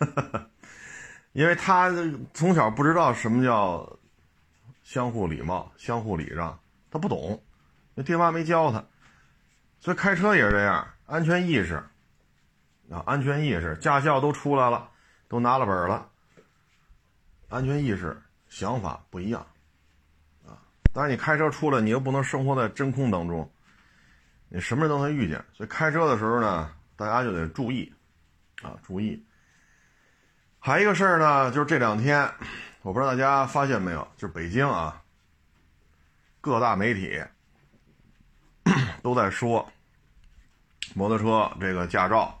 [1.32, 1.92] 因为他
[2.34, 3.98] 从小不知道什么叫
[4.82, 6.58] 相互礼貌、相互礼让，
[6.90, 7.40] 他不懂，
[7.94, 8.84] 那爹妈没教他，
[9.80, 11.74] 所以开车也是这样，安全意识
[12.90, 14.88] 啊，安全意识，驾校都出来了，
[15.28, 16.08] 都拿了本了，
[17.48, 19.46] 安全意识、想法不一样
[20.46, 20.58] 啊。
[20.92, 23.48] 但是你开车出来，你又不能生活在真空当中。
[24.48, 27.92] 你什么人都能遇见，所以开车的时候呢，大家就得注意，
[28.62, 29.20] 啊，注意。
[30.58, 32.28] 还一个事儿呢，就是这两天，
[32.82, 35.02] 我不知道大家发现没有，就是北京啊，
[36.40, 37.20] 各大媒体
[39.02, 39.68] 都在说，
[40.94, 42.40] 摩托车这个驾照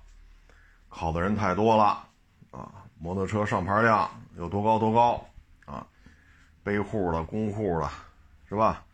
[0.88, 2.04] 考的人太多了，
[2.52, 5.28] 啊，摩托车上牌量有多高多高，
[5.64, 5.86] 啊，
[6.62, 7.90] 背户的、公户的，
[8.48, 8.84] 是吧？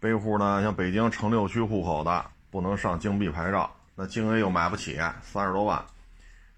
[0.00, 2.30] 背户呢，像北京城六区户口的。
[2.54, 5.84] 不能上京 B 牌照，那京 A 又买不起，三十多万，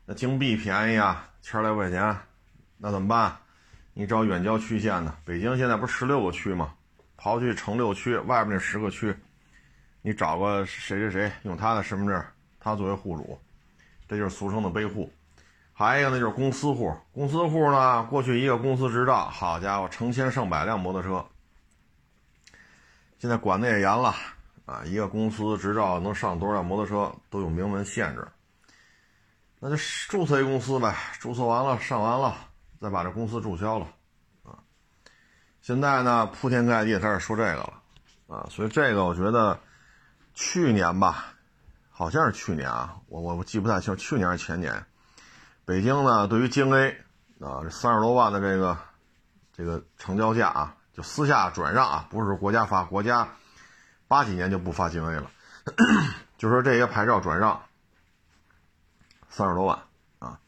[0.05, 2.15] 那京 B 便宜啊，千来块钱，
[2.77, 3.35] 那怎么办？
[3.95, 6.75] 你找远郊区县的，北京现在不是十六个区吗？
[7.17, 9.17] 刨去城六区外边那十个区，
[10.03, 12.23] 你找个谁谁谁用他的身份证，
[12.61, 13.41] 他作为户主，
[14.07, 15.11] 这就是俗称的背户。
[15.73, 21.25] 还有一个呢，就是公司户，公司户呢，过去一个公司执照，好家伙，成千上百辆摩托车，
[23.19, 24.15] 现在管的也严了。
[24.67, 28.27] 啊，一个公司执照能上多少辆摩托车都有明文限制，
[29.61, 29.77] 那就
[30.09, 32.37] 注册一公司呗，注册完了上完了，
[32.81, 33.87] 再把这公司注销了，
[34.43, 34.59] 啊，
[35.61, 37.73] 现在呢铺天盖地开始说这个了，
[38.27, 39.57] 啊，所以这个我觉得
[40.35, 41.27] 去年吧，
[41.89, 44.85] 好像是去年啊，我我我记不太清，去年还是前年，
[45.65, 46.91] 北京呢对于京 A
[47.41, 48.77] 啊这三十多万的这个
[49.53, 53.29] 这个成交价啊，就私下转让啊，不是国家发，国家。
[54.09, 55.31] 八几年就不发京 A 了，
[56.39, 57.61] 就说这些牌照转让
[59.29, 59.79] 三十多万
[60.19, 60.39] 啊，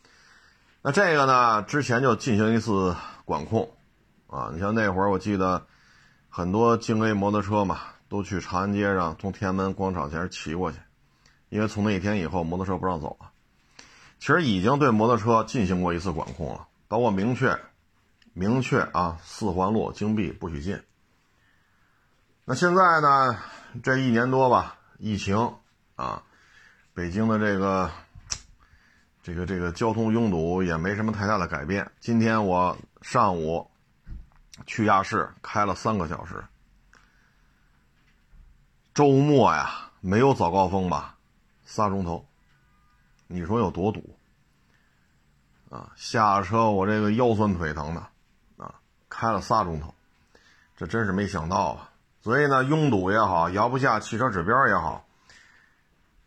[0.82, 2.94] 那这个呢之前就进行一次
[3.24, 3.70] 管控
[4.28, 5.66] 啊，你像那会儿我记得
[6.28, 10.78] 很多京 A 摩托车嘛，都去长安街上从天安门广场前骑过去，
[11.48, 13.30] 因为从那一天以后摩托车不让走了，
[14.20, 17.58] 其实已经对摩托车进行过一次管控了，包括明确
[18.34, 20.80] 明确啊四环路京 B 不许进。
[22.50, 23.38] 那现在呢？
[23.82, 25.37] 这一年多吧，疫情
[25.96, 26.22] 啊，
[26.94, 27.90] 北京的这个
[29.22, 31.92] 这个这个交通拥堵也没什么太大的改变。
[32.00, 33.70] 今天我上午
[34.64, 36.42] 去亚市开了三个小时，
[38.94, 41.18] 周末呀没有早高峰吧，
[41.66, 42.26] 仨钟头，
[43.26, 44.16] 你说有多堵
[45.68, 45.92] 啊？
[45.96, 48.00] 下车我这个腰酸腿疼的
[48.56, 48.74] 啊，
[49.11, 49.94] 开了仨钟头，
[50.78, 51.90] 这真是没想到啊。
[52.20, 55.04] 所以呢，拥堵也好，摇不下汽车指标也好，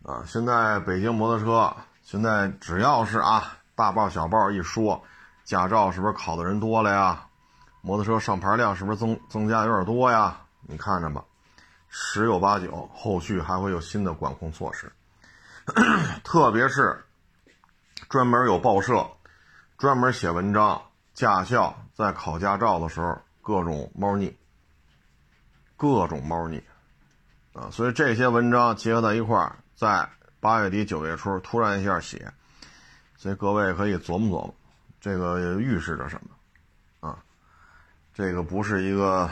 [0.04, 5.04] 啊，现在北京摩托车现在只要是啊大报小报一说，
[5.43, 7.25] 驾照是不是考的人多了呀？
[7.82, 10.39] 摩托车上牌量是不是增增加有点多呀？
[10.62, 11.23] 你看着吧，
[11.89, 14.91] 十有八九后续还会有新的管控措施，
[16.23, 17.04] 特别是
[18.08, 19.06] 专门有报社
[19.77, 20.82] 专门写文章，
[21.13, 24.38] 驾校在考驾照的时候各种猫腻。
[25.81, 26.61] 各种猫腻，
[27.53, 30.07] 啊，所以这些文章结合在一块儿，在
[30.39, 32.31] 八月底九月初突然一下写，
[33.17, 34.55] 所以各位可以琢磨琢磨，
[34.99, 37.09] 这个预示着什么？
[37.09, 37.17] 啊，
[38.13, 39.27] 这个不是一个，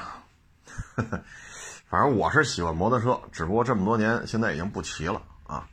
[1.88, 5.67] 反正我是喜欢摩托车，只不过这么多年现在已经不骑了啊，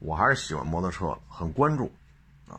[0.00, 1.88] 我还是喜欢摩托车，很关注
[2.48, 2.58] 啊。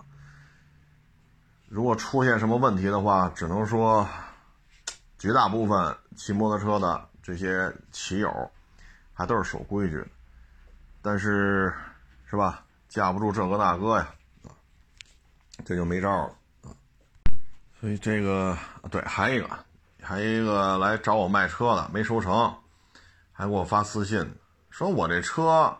[1.67, 4.07] 如果出现什么问题的话，只能说
[5.19, 7.06] 绝大部分骑摩托车的。
[7.27, 8.51] 这些骑友
[9.13, 10.07] 还都是守规矩的，
[11.01, 11.73] 但是
[12.25, 12.63] 是吧？
[12.87, 14.07] 架不住这个大哥呀，
[15.65, 16.33] 这就没招了
[16.63, 16.71] 啊。
[17.81, 18.57] 所以这个
[18.89, 19.49] 对，还一个，
[20.01, 22.55] 还一个来找我卖车的没收成，
[23.33, 24.33] 还给我发私信
[24.69, 25.77] 说我这车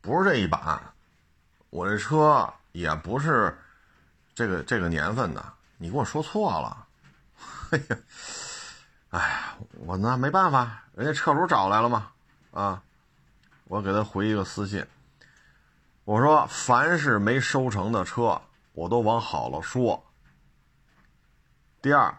[0.00, 0.80] 不是这一版，
[1.68, 3.54] 我这车也不是
[4.34, 5.44] 这个这个年份的，
[5.76, 6.86] 你给我说错了，
[7.72, 7.98] 哎呀。
[9.10, 9.56] 哎，
[9.86, 12.08] 我那没办法，人家车主找来了嘛，
[12.52, 12.82] 啊，
[13.64, 14.86] 我给他回一个私信，
[16.04, 18.40] 我说凡是没收成的车，
[18.72, 20.02] 我都往好了说。
[21.82, 22.14] 第二，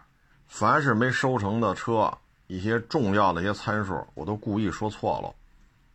[0.46, 2.12] 凡是没收成的车，
[2.46, 5.34] 一些重要的一些参数，我都故意说错了，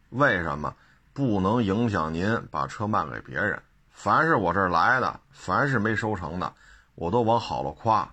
[0.10, 0.74] 为什么？
[1.14, 3.62] 不能影响您把车卖给别人。
[3.92, 6.54] 凡是我这儿来的，凡是没收成的，
[6.94, 8.08] 我都往好了夸。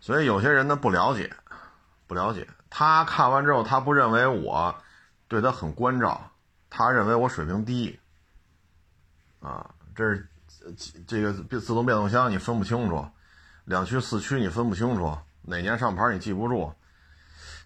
[0.00, 1.32] 所以有些人呢不了解，
[2.06, 2.48] 不了解。
[2.68, 4.74] 他看完之后，他不认为我
[5.28, 6.30] 对他很关照，
[6.70, 7.98] 他认为我水平低，
[9.40, 10.28] 啊，这是
[11.06, 13.06] 这个自动变速箱你分不清楚，
[13.64, 16.72] 两驱四驱你分不清楚，哪年上牌你记不住，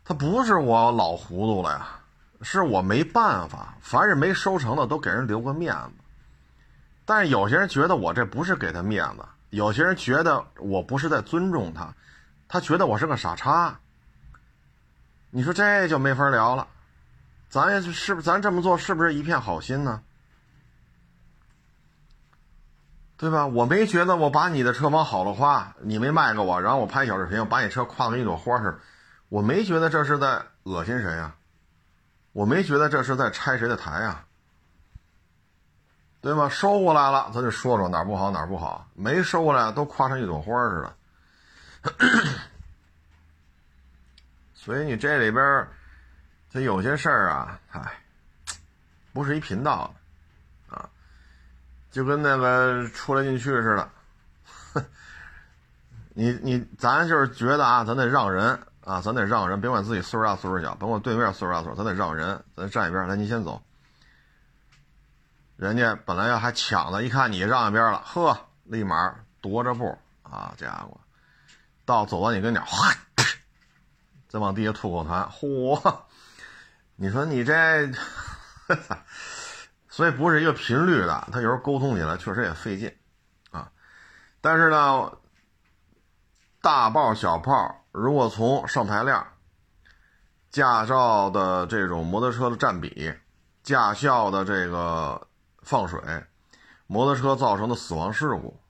[0.04, 1.86] 他不是我老糊涂了呀，
[2.40, 5.92] 是我没办法，凡是没收成的都给人留个面子，
[7.04, 11.94] 但是有些人觉得我这不是给他面子，有些人觉得我不是在尊重他，
[12.48, 13.78] 他觉得我是个傻叉。
[15.30, 16.68] 你说这就没法聊了，
[17.48, 20.02] 咱是不咱这么做是不是一片好心呢？
[23.16, 23.46] 对吧？
[23.46, 28.78] 我没觉得我把你的车往好了夸，你没卖给我，然后我拍小视频，把你车夸跟一朵花似的，
[29.28, 31.34] 我没觉得这是在恶心谁呀，
[32.32, 34.24] 我没觉得这是在拆谁的台呀，
[36.20, 36.48] 对吧？
[36.48, 40.94] 收过来了，咱就说说哪不好哪不好，没收过来都夸成一朵花似的。
[44.54, 45.68] 所以你这里边，
[46.52, 48.00] 它有些事儿啊，哎，
[49.12, 49.94] 不是一频道
[50.68, 50.88] 的，啊，
[51.90, 53.90] 就跟那个出来进去似的。
[56.14, 63.62] 你你咱就是觉得啊，咱得让人啊，咱得让人，别管自己岁数大岁数小，甭管对面岁数大岁数，咱得让人，咱站一边，来，你先走。
[65.56, 70.98] 人家本来要还抢呢，一看你让一边了，呵，立马踱着步啊，家伙，
[71.84, 72.94] 到走到你跟前，哗。
[74.28, 76.02] 再往地下吐口痰，嚯！
[76.96, 77.92] 你说你这，
[79.88, 82.96] 所以不是一个频率的，他有时候沟通起来确实也费劲
[83.50, 83.70] 啊。
[84.40, 85.12] 但是呢，
[86.60, 89.26] 大炮小炮，如果从上牌量、
[90.50, 93.14] 驾照的这种摩托车的占比、
[93.62, 95.28] 驾校的这个
[95.62, 96.00] 放水、
[96.88, 98.60] 摩托车造成的死亡事故，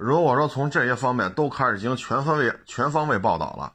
[0.00, 3.74] 如果说从这些方面都开始进行全方位、全方位报道了。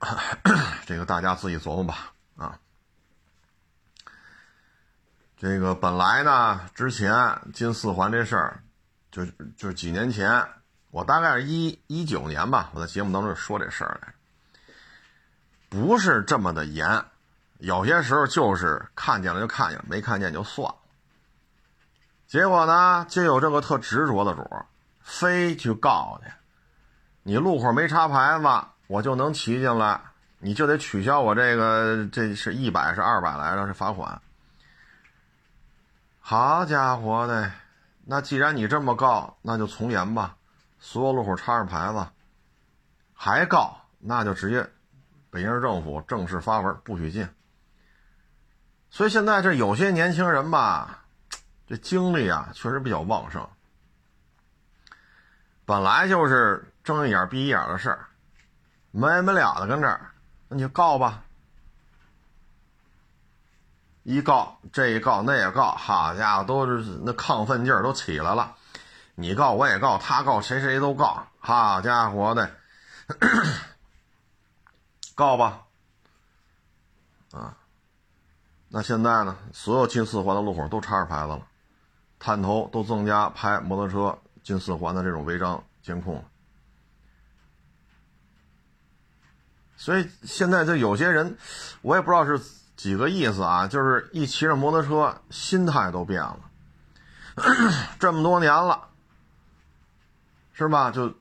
[0.84, 2.58] 这个大家自己琢磨吧，啊，
[5.36, 8.62] 这个本来呢，之前进四环这事儿，
[9.12, 9.24] 就
[9.56, 10.44] 就几年前，
[10.90, 14.14] 我大概是一一九年吧，我在节目当中说这事儿来，
[15.68, 17.04] 不是这么的严，
[17.58, 20.76] 有些时候就是看见了就看见了，没看见就算了。
[22.26, 24.44] 结果呢，就有这个特执着的主，
[25.00, 26.30] 非去告去，
[27.22, 28.48] 你路口没插牌子。
[28.88, 30.00] 我就能骑进来，
[30.38, 34.22] 你就得取消我这个，这是一百是二百来着，是罚款。
[36.20, 37.50] 好家伙的，
[38.04, 40.36] 那既然你这么告，那就从严吧，
[40.78, 42.06] 所有路口插上牌子，
[43.12, 44.64] 还告，那就直接
[45.30, 47.28] 北京市政府正式发文不许进。
[48.88, 51.05] 所以现在这有些年轻人吧，
[51.66, 53.48] 这精力啊确实比较旺盛，
[55.64, 58.06] 本来就是睁一眼闭一眼的事儿。
[58.92, 60.12] 没没了的跟这儿，
[60.48, 61.22] 那你就告吧。
[64.04, 68.54] 一告这一告那也告，好家伙，都是那亢奋劲儿都起来了。
[69.16, 72.50] 你告我也告，他告谁谁都告，好家伙的，
[75.14, 75.64] 告吧。
[77.32, 77.56] 啊，
[78.68, 79.36] 那现在呢？
[79.52, 81.46] 所有进四环的路口都插着牌子了，
[82.18, 86.24] 探头都增加拍摩托车进四环的这种违章监控了。
[89.76, 91.36] 所以现在就有些人，
[91.82, 92.40] 我也不知道是
[92.76, 96.40] 几个意思啊，就是一骑着摩托车，心态都变了。
[98.00, 98.88] 这么多年了，
[100.54, 100.90] 是吧？
[100.90, 101.14] 就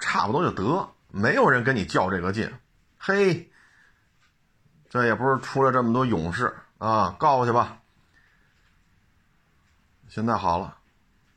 [0.00, 2.50] 差不多就得，没有人跟你较这个劲。
[2.96, 3.52] 嘿，
[4.88, 7.81] 这也不是出了这么多勇士啊，告去吧。
[10.14, 10.81] 现在好了。